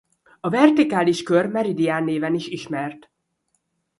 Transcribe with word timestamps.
A 0.39 0.49
vertikális 0.49 1.23
kör 1.23 1.45
meridián 1.45 2.03
néven 2.03 2.33
is 2.35 2.47
ismert. 2.47 3.09